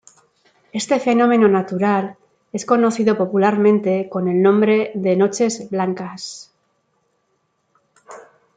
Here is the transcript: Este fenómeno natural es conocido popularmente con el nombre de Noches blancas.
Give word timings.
Este 0.73 0.99
fenómeno 0.99 1.47
natural 1.47 2.17
es 2.53 2.65
conocido 2.65 3.15
popularmente 3.19 4.09
con 4.09 4.27
el 4.27 4.41
nombre 4.41 4.89
de 4.95 5.15
Noches 5.15 5.69
blancas. 5.69 6.51